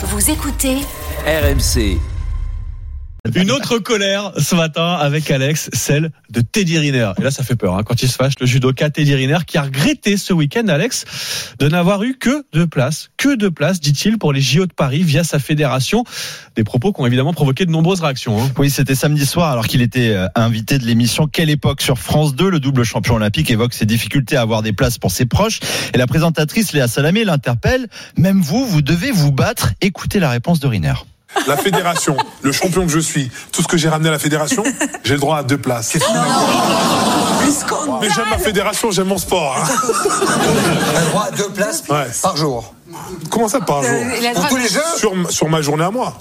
Vous 0.00 0.30
écoutez 0.30 0.76
RMC. 1.26 1.98
Une 3.34 3.50
autre 3.50 3.78
colère 3.78 4.32
ce 4.38 4.54
matin 4.54 4.94
avec 4.94 5.30
Alex, 5.30 5.70
celle 5.72 6.10
de 6.30 6.40
Teddy 6.40 6.78
Riner. 6.78 7.12
Et 7.18 7.22
là, 7.22 7.30
ça 7.30 7.42
fait 7.42 7.56
peur 7.56 7.76
hein, 7.76 7.82
quand 7.84 8.02
il 8.02 8.08
se 8.08 8.16
fâche, 8.16 8.34
le 8.40 8.46
judoka 8.46 8.88
Teddy 8.90 9.14
Riner 9.14 9.38
qui 9.46 9.58
a 9.58 9.62
regretté 9.62 10.16
ce 10.16 10.32
week-end, 10.32 10.66
Alex, 10.68 11.04
de 11.58 11.68
n'avoir 11.68 12.02
eu 12.04 12.16
que 12.18 12.44
deux 12.52 12.66
places, 12.66 13.10
que 13.16 13.34
deux 13.36 13.50
places, 13.50 13.80
dit-il, 13.80 14.18
pour 14.18 14.32
les 14.32 14.40
JO 14.40 14.66
de 14.66 14.72
Paris 14.72 15.02
via 15.02 15.24
sa 15.24 15.38
fédération. 15.38 16.04
Des 16.56 16.64
propos 16.64 16.92
qui 16.92 17.00
ont 17.00 17.06
évidemment 17.06 17.32
provoqué 17.32 17.66
de 17.66 17.70
nombreuses 17.70 18.00
réactions. 18.00 18.40
hein. 18.40 18.50
Oui, 18.56 18.70
c'était 18.70 18.94
samedi 18.94 19.26
soir 19.26 19.50
alors 19.50 19.66
qu'il 19.66 19.82
était 19.82 20.10
euh, 20.10 20.26
invité 20.34 20.78
de 20.78 20.84
l'émission 20.84 21.26
Quelle 21.26 21.50
époque 21.50 21.82
sur 21.82 21.98
France 21.98 22.34
2. 22.34 22.48
Le 22.48 22.60
double 22.60 22.84
champion 22.84 23.16
olympique 23.16 23.50
évoque 23.50 23.74
ses 23.74 23.86
difficultés 23.86 24.36
à 24.36 24.42
avoir 24.42 24.62
des 24.62 24.72
places 24.72 24.98
pour 24.98 25.10
ses 25.10 25.26
proches. 25.26 25.60
Et 25.92 25.98
la 25.98 26.06
présentatrice 26.06 26.72
Léa 26.72 26.88
Salamé 26.88 27.24
l'interpelle. 27.24 27.88
Même 28.16 28.40
vous, 28.40 28.64
vous 28.64 28.80
devez 28.80 29.10
vous 29.10 29.32
battre. 29.32 29.72
Écoutez 29.80 30.18
la 30.20 30.30
réponse 30.30 30.60
de 30.60 30.66
Riner. 30.68 30.94
La 31.46 31.56
fédération, 31.56 32.16
le 32.42 32.52
champion 32.52 32.84
que 32.86 32.92
je 32.92 32.98
suis, 32.98 33.30
tout 33.52 33.62
ce 33.62 33.68
que 33.68 33.76
j'ai 33.76 33.88
ramené 33.88 34.08
à 34.08 34.12
la 34.12 34.18
fédération, 34.18 34.64
j'ai 35.04 35.14
le 35.14 35.20
droit 35.20 35.38
à 35.38 35.42
deux 35.42 35.58
places. 35.58 35.96
Mais 38.00 38.08
j'aime 38.10 38.28
ma 38.30 38.38
fédération, 38.38 38.90
j'aime 38.90 39.08
mon 39.08 39.18
sport. 39.18 39.56
hein. 39.58 39.68
le 41.00 41.10
droit 41.10 41.24
à 41.26 41.30
deux 41.30 41.48
places 41.50 41.82
Ouais. 41.88 42.06
par 42.22 42.36
jour. 42.36 42.74
Comment 43.30 43.48
ça 43.48 43.60
par 43.60 43.82
jour 43.82 43.98
Pour 44.34 44.48
tous 44.48 44.56
les 44.56 44.68
jeux 44.68 44.80
sur, 44.96 45.12
sur 45.30 45.48
ma 45.48 45.60
journée 45.62 45.84
à 45.84 45.90
moi. 45.90 46.16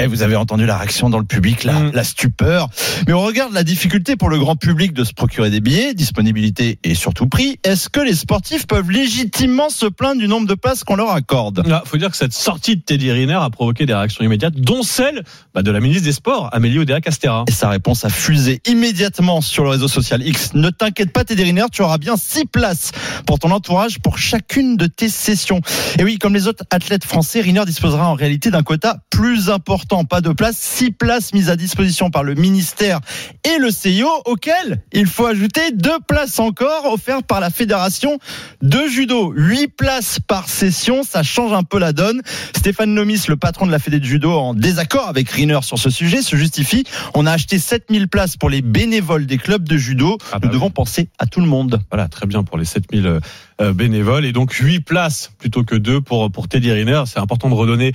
Eh, 0.00 0.06
vous 0.06 0.22
avez 0.22 0.36
entendu 0.36 0.64
la 0.64 0.76
réaction 0.78 1.10
dans 1.10 1.18
le 1.18 1.24
public, 1.24 1.64
la, 1.64 1.72
Mm. 1.72 1.90
la 1.92 2.04
stupeur. 2.04 2.68
Mais 3.06 3.12
on 3.12 3.20
regarde 3.22 3.52
la 3.52 3.64
difficulté 3.64 4.14
pour 4.14 4.28
le 4.28 4.38
grand 4.38 4.54
public 4.54 4.92
de 4.92 5.02
se 5.02 5.12
procurer 5.12 5.50
des 5.50 5.60
billets, 5.60 5.92
disponibilité 5.92 6.78
et 6.84 6.94
surtout 6.94 7.26
prix. 7.26 7.58
Est-ce 7.64 7.88
que 7.88 7.98
les 8.00 8.14
sportifs 8.14 8.66
peuvent 8.66 8.90
légitimement 8.90 9.70
se 9.70 9.86
plaindre 9.86 10.20
du 10.20 10.28
nombre 10.28 10.46
de 10.46 10.54
places 10.54 10.84
qu'on 10.84 10.94
leur 10.96 11.10
accorde? 11.10 11.66
Là, 11.66 11.82
faut 11.84 11.96
dire 11.96 12.10
que 12.12 12.16
cette 12.16 12.32
sortie 12.32 12.76
de 12.76 12.82
Teddy 12.82 13.10
Riner 13.10 13.34
a 13.40 13.50
provoqué 13.50 13.86
des 13.86 13.94
réactions 13.94 14.24
immédiates, 14.24 14.54
dont 14.54 14.82
celle 14.84 15.24
bah, 15.54 15.62
de 15.62 15.70
la 15.72 15.80
ministre 15.80 16.04
des 16.04 16.12
Sports, 16.12 16.48
Amélie 16.52 16.78
Oudéa-Castera. 16.78 17.44
Et 17.48 17.52
sa 17.52 17.68
réponse 17.68 18.04
a 18.04 18.08
fusé 18.08 18.60
immédiatement 18.66 19.40
sur 19.40 19.64
le 19.64 19.70
réseau 19.70 19.88
social 19.88 20.24
X. 20.24 20.54
Ne 20.54 20.70
t'inquiète 20.70 21.12
pas, 21.12 21.24
Teddy 21.24 21.42
Riner, 21.42 21.64
tu 21.72 21.82
auras 21.82 21.98
bien 21.98 22.16
six 22.16 22.44
places 22.44 22.92
pour 23.26 23.40
ton 23.40 23.50
entourage 23.50 23.98
pour 23.98 24.18
chacune 24.18 24.76
de 24.76 24.86
tes 24.86 25.08
sessions. 25.08 25.60
Et 25.98 26.04
oui, 26.04 26.18
comme 26.18 26.34
les 26.34 26.46
autres 26.46 26.64
athlètes 26.70 27.04
français, 27.04 27.40
Riner 27.40 27.64
disposera 27.66 28.08
en 28.08 28.14
réalité 28.14 28.50
d'un 28.52 28.62
quota 28.62 28.98
plus 29.10 29.50
important. 29.50 29.87
Pas 29.88 30.20
de 30.20 30.32
places, 30.32 30.58
six 30.58 30.90
places 30.90 31.32
mises 31.32 31.48
à 31.48 31.56
disposition 31.56 32.10
par 32.10 32.22
le 32.22 32.34
ministère 32.34 33.00
et 33.44 33.58
le 33.58 33.70
CIO, 33.70 34.08
auquel 34.26 34.82
il 34.92 35.06
faut 35.06 35.24
ajouter 35.24 35.72
deux 35.72 35.98
places 36.06 36.38
encore 36.38 36.92
offertes 36.92 37.24
par 37.26 37.40
la 37.40 37.48
fédération 37.48 38.18
de 38.60 38.86
judo. 38.86 39.32
Huit 39.34 39.68
places 39.68 40.18
par 40.20 40.48
session, 40.48 41.02
ça 41.04 41.22
change 41.22 41.54
un 41.54 41.62
peu 41.62 41.78
la 41.78 41.94
donne. 41.94 42.20
Stéphane 42.54 42.92
Nomis, 42.92 43.22
le 43.28 43.36
patron 43.36 43.66
de 43.66 43.72
la 43.72 43.78
Fédé 43.78 43.98
de 43.98 44.04
judo, 44.04 44.32
en 44.32 44.52
désaccord 44.52 45.08
avec 45.08 45.30
Riner 45.30 45.60
sur 45.62 45.78
ce 45.78 45.88
sujet, 45.88 46.20
se 46.20 46.36
justifie. 46.36 46.84
On 47.14 47.24
a 47.24 47.32
acheté 47.32 47.58
7000 47.58 48.08
places 48.08 48.36
pour 48.36 48.50
les 48.50 48.60
bénévoles 48.60 49.24
des 49.24 49.38
clubs 49.38 49.66
de 49.66 49.78
judo. 49.78 50.18
Ah 50.32 50.38
bah 50.38 50.46
Nous 50.46 50.52
devons 50.52 50.66
oui. 50.66 50.72
penser 50.72 51.08
à 51.18 51.26
tout 51.26 51.40
le 51.40 51.46
monde. 51.46 51.80
Voilà, 51.90 52.08
très 52.08 52.26
bien 52.26 52.44
pour 52.44 52.58
les 52.58 52.66
7000 52.66 53.06
euh, 53.06 53.20
euh, 53.60 53.72
bénévoles. 53.72 54.26
Et 54.26 54.32
donc 54.32 54.52
8 54.52 54.80
places 54.80 55.32
plutôt 55.38 55.64
que 55.64 55.74
2 55.74 56.00
pour, 56.02 56.30
pour 56.30 56.46
Teddy 56.48 56.70
Riner. 56.72 57.04
C'est 57.06 57.18
important 57.20 57.48
de 57.48 57.54
redonner 57.54 57.92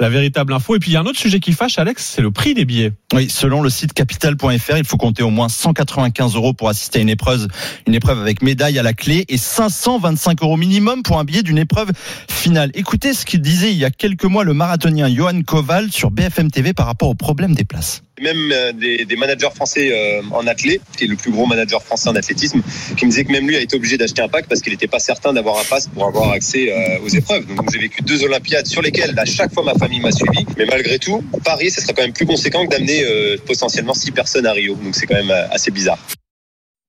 la 0.00 0.08
véritable 0.08 0.52
info. 0.52 0.74
Et 0.76 0.78
puis 0.78 0.90
il 0.90 0.94
y 0.94 0.96
a 0.96 1.00
un 1.00 1.06
autre 1.06 1.18
sujet 1.18 1.35
qui 1.38 1.52
fâche, 1.52 1.78
Alex, 1.78 2.04
c'est 2.14 2.22
le 2.22 2.30
prix 2.30 2.54
des 2.54 2.64
billets. 2.64 2.92
Oui, 3.12 3.28
selon 3.28 3.62
le 3.62 3.70
site 3.70 3.92
capital.fr, 3.92 4.76
il 4.76 4.84
faut 4.84 4.96
compter 4.96 5.22
au 5.22 5.30
moins 5.30 5.48
195 5.48 6.34
euros 6.34 6.52
pour 6.52 6.68
assister 6.68 6.98
à 6.98 7.02
une 7.02 7.08
épreuve, 7.08 7.48
une 7.86 7.94
épreuve 7.94 8.20
avec 8.20 8.42
médaille 8.42 8.78
à 8.78 8.82
la 8.82 8.92
clé 8.92 9.24
et 9.28 9.38
525 9.38 10.42
euros 10.42 10.56
minimum 10.56 11.02
pour 11.02 11.18
un 11.18 11.24
billet 11.24 11.42
d'une 11.42 11.58
épreuve 11.58 11.92
finale. 12.28 12.70
Écoutez 12.74 13.12
ce 13.12 13.24
qu'il 13.24 13.40
disait 13.40 13.72
il 13.72 13.78
y 13.78 13.84
a 13.84 13.90
quelques 13.90 14.24
mois 14.24 14.44
le 14.44 14.54
marathonien 14.54 15.12
Johan 15.12 15.42
Koval 15.42 15.90
sur 15.90 16.10
BFM 16.10 16.50
TV 16.50 16.72
par 16.72 16.86
rapport 16.86 17.08
au 17.08 17.14
problème 17.14 17.54
des 17.54 17.64
places. 17.64 18.02
Même 18.20 18.50
euh, 18.52 18.72
des, 18.72 19.04
des 19.04 19.16
managers 19.16 19.50
français 19.54 19.90
euh, 19.92 20.22
en 20.32 20.46
athlé, 20.46 20.80
qui 20.96 21.04
est 21.04 21.06
le 21.06 21.16
plus 21.16 21.30
gros 21.30 21.46
manager 21.46 21.82
français 21.82 22.08
en 22.08 22.16
athlétisme, 22.16 22.62
qui 22.96 23.04
me 23.06 23.10
disait 23.10 23.24
que 23.24 23.32
même 23.32 23.46
lui 23.46 23.56
a 23.56 23.60
été 23.60 23.76
obligé 23.76 23.98
d'acheter 23.98 24.22
un 24.22 24.28
pack 24.28 24.46
parce 24.48 24.60
qu'il 24.62 24.72
n'était 24.72 24.86
pas 24.86 24.98
certain 24.98 25.32
d'avoir 25.32 25.58
un 25.58 25.64
pass 25.64 25.88
pour 25.88 26.06
avoir 26.06 26.30
accès 26.30 26.72
euh, 26.72 26.98
aux 27.04 27.08
épreuves. 27.08 27.46
Donc 27.54 27.70
j'ai 27.72 27.78
vécu 27.78 28.02
deux 28.02 28.22
Olympiades 28.24 28.66
sur 28.66 28.82
lesquelles 28.82 29.18
à 29.18 29.24
chaque 29.24 29.52
fois 29.52 29.64
ma 29.64 29.74
famille 29.74 30.00
m'a 30.00 30.12
suivi, 30.12 30.46
mais 30.56 30.64
malgré 30.66 30.98
tout, 30.98 31.22
Paris, 31.44 31.70
ce 31.70 31.80
sera 31.80 31.92
quand 31.92 32.02
même 32.02 32.12
plus 32.12 32.26
conséquent 32.26 32.64
que 32.66 32.70
d'amener 32.70 33.04
euh, 33.04 33.36
potentiellement 33.46 33.94
six 33.94 34.10
personnes 34.12 34.46
à 34.46 34.52
Rio. 34.52 34.74
Donc 34.76 34.94
c'est 34.94 35.06
quand 35.06 35.14
même 35.16 35.30
euh, 35.30 35.48
assez 35.50 35.70
bizarre. 35.70 35.98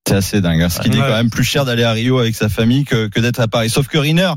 C'est 0.08 0.16
assez 0.16 0.40
dingue. 0.40 0.62
hein. 0.62 0.70
Ce 0.70 0.80
qui 0.80 0.90
Ouais. 0.90 0.96
quand 1.00 1.18
même 1.18 1.30
plus 1.30 1.44
cher 1.44 1.66
d'aller 1.66 1.84
à 1.84 1.92
Rio 1.92 2.18
avec 2.20 2.34
sa 2.34 2.48
famille 2.48 2.86
que, 2.86 3.10
que 3.10 3.20
d'être 3.20 3.42
à 3.42 3.50
Paris. 3.50 3.70
Sauf 3.70 3.88
que 3.88 3.98
Riner, 3.98 4.32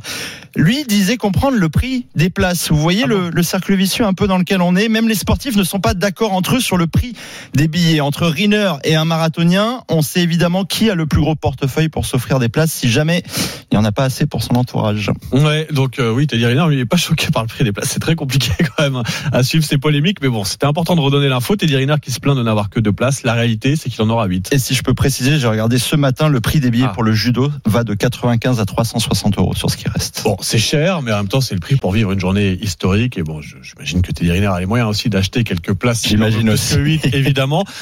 lui, 0.57 0.85
disait 0.85 1.17
comprendre 1.17 1.57
le 1.57 1.69
prix 1.69 2.07
des 2.15 2.31
places. 2.31 2.71
Vous 2.71 2.77
voyez 2.77 3.03
Ah 3.05 3.09
le, 3.09 3.31
le 3.31 3.43
cercle 3.43 3.75
vicieux 3.75 4.05
un 4.05 4.13
peu 4.15 4.27
dans 4.27 4.39
lequel 4.39 4.61
on 4.63 4.77
est. 4.77 4.89
Même 4.89 5.09
les 5.09 5.15
sportifs 5.15 5.57
ne 5.57 5.65
sont 5.65 5.81
pas 5.81 5.95
d'accord 5.95 6.33
entre 6.33 6.57
eux 6.57 6.61
sur 6.61 6.77
le 6.77 6.87
prix 6.87 7.15
des 7.55 7.69
billets. 7.69 8.01
Entre 8.01 8.27
Riner 8.27 8.73
et 8.85 8.95
un 8.97 9.05
marathonien, 9.05 9.83
on 9.89 10.03
sait 10.03 10.21
évidemment 10.21 10.65
qui 10.65 10.91
a 10.91 10.95
le 10.95 11.07
plus 11.07 11.21
gros 11.21 11.35
portefeuille 11.35 11.89
pour 11.89 12.07
s'offrir 12.07 12.39
des 12.39 12.49
places 12.49 12.73
si 12.73 12.89
jamais 12.91 13.23
il 13.71 13.77
n'y 13.77 13.79
en 13.79 13.85
a 13.85 13.93
pas 13.93 14.05
assez 14.05 14.27
pour 14.27 14.43
son 14.43 14.55
entourage. 14.55 15.11
Ouais, 15.33 15.67
donc 15.71 15.99
euh, 15.99 16.13
oui, 16.13 16.27
Teddy 16.27 16.47
Riner, 16.47 16.65
lui, 16.69 16.77
il 16.77 16.81
est 16.81 16.85
pas 16.87 16.97
choqué 16.99 17.29
par 17.31 17.43
le 17.43 17.49
prix 17.49 17.65
des 17.65 17.73
places. 17.73 17.91
C'est 17.91 18.01
très 18.01 18.15
compliqué 18.17 18.51
quand 18.77 18.83
même 18.83 18.97
hein, 18.97 19.03
à 19.33 19.43
suivre 19.43 19.65
ces 19.65 19.79
polémiques. 19.79 20.19
Mais 20.23 20.29
bon, 20.29 20.45
c'était 20.45 20.67
important 20.67 20.97
de 20.97 21.01
redonner 21.01 21.29
l'info. 21.29 21.57
Teddy 21.57 21.77
Riner 21.77 21.97
qui 22.03 22.11
se 22.11 22.21
plaint 22.21 22.37
de 22.37 22.43
n'avoir 22.43 22.71
que 22.71 22.81
deux 22.81 22.93
places. 22.93 23.23
La 23.23 23.35
réalité, 23.35 23.77
c'est 23.77 23.91
qu'il 23.91 24.03
en 24.03 24.11
aura 24.11 24.27
8. 24.27 24.49
Et 24.53 24.59
si 24.59 24.75
je 24.75 24.83
peux 24.83 24.95
préciser, 24.95 25.39
j'ai 25.39 25.47
regardé 25.49 25.79
ce 25.79 25.97
matin, 25.97 26.29
le 26.29 26.41
prix 26.41 26.61
des 26.61 26.71
billets 26.71 26.87
Ah. 26.89 26.93
pour 26.93 27.03
le 27.03 27.13
judo 27.13 27.51
va 27.67 27.85
de 27.85 27.95
95 27.95 28.61
à 28.61 28.65
360 28.67 29.39
euros 29.39 29.55
sur 29.55 29.71
ce 29.71 29.77
qui 29.77 29.89
reste. 29.89 30.23
Bon, 30.25 30.37
c'est 30.43 30.59
cher, 30.59 31.03
mais 31.03 31.13
en 31.13 31.19
même 31.19 31.29
temps, 31.29 31.41
c'est 31.41 31.55
le 31.55 31.61
prix 31.61 31.77
pour 31.77 31.93
vivre 31.93 32.13
une 32.13 32.21
journée 32.21 32.59
historique. 32.61 33.19
Et 33.19 33.23
bon, 33.23 33.41
j'imagine 33.41 34.03
que 34.03 34.13
Teddy 34.13 34.31
Riner 34.31 34.47
a 34.47 34.61
les 34.61 34.67
moyens 34.67 34.89
aussi 34.89 35.09
d'acheter 35.09 35.45
quelques 35.45 35.75
places. 35.75 36.07
J'imagine 36.07 36.51
aussi. 36.51 36.75
que 36.75 36.81
8, 36.81 37.15
évidemment. 37.15 37.65